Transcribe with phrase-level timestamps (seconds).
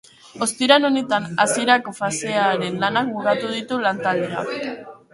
[0.45, 4.55] Ostiral honetan hasierako fasearen lanak bukatu ditu lantaldeak.